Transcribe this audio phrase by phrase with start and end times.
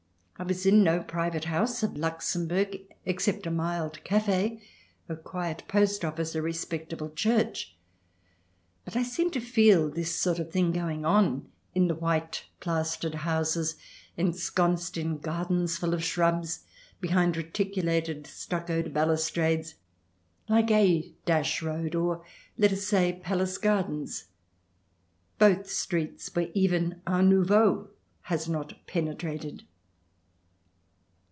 [0.37, 1.97] I was in no private house of CH.
[1.97, 4.63] xx] TRIER 271 Luxembourg, except a mild cafe,
[5.07, 7.75] a quiet post office, a respectable church.
[8.83, 13.13] But I seemed to feel this sort of thing going on in the white plastered
[13.13, 13.75] houses
[14.17, 16.63] ensconced in gardens full of shrubs,
[16.99, 19.75] behind reticu lated stuccoed balustrades,
[20.49, 21.13] like A
[21.61, 22.25] Road, or,
[22.57, 24.25] let us say, Palace Gardens—
[25.37, 27.89] both streets where even art nouveau
[28.21, 29.65] has not penetrated.